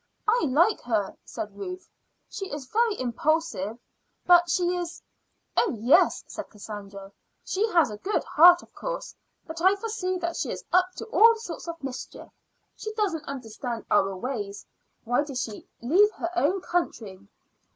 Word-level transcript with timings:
"I 0.27 0.45
like 0.45 0.81
her," 0.81 1.15
said 1.23 1.55
Ruth. 1.55 1.87
"She 2.27 2.51
is 2.51 2.65
very 2.65 2.99
impulsive, 2.99 3.77
but 4.25 4.49
she 4.49 4.75
is" 4.75 4.99
"Oh, 5.57 5.77
yes," 5.79 6.23
said 6.25 6.49
Cassandra, 6.49 7.11
"she 7.45 7.67
has 7.67 7.91
a 7.91 7.97
good 7.97 8.23
heart, 8.23 8.63
of 8.63 8.73
course; 8.73 9.13
but 9.45 9.61
I 9.61 9.75
foresee 9.75 10.17
that 10.17 10.37
she 10.37 10.49
is 10.49 10.63
up 10.73 10.91
to 10.95 11.05
all 11.09 11.35
sorts 11.35 11.67
of 11.67 11.83
mischief. 11.83 12.31
She 12.75 12.91
doesn't 12.93 13.25
understand 13.27 13.85
our 13.91 14.15
ways. 14.17 14.65
Why 15.03 15.21
did 15.23 15.37
she 15.37 15.67
leave 15.83 16.09
her 16.13 16.31
own 16.35 16.61
country?" 16.61 17.19